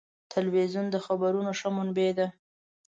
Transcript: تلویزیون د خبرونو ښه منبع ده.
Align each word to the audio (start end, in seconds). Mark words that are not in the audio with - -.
تلویزیون 0.33 0.85
د 0.91 0.95
خبرونو 1.05 1.51
ښه 1.59 1.69
منبع 1.75 2.09
ده. 2.17 2.27